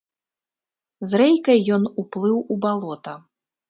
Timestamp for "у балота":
2.51-3.13